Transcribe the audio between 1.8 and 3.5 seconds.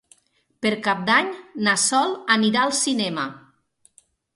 Sol anirà al cinema.